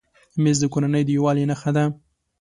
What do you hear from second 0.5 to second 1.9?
د کورنۍ د یووالي نښه ده.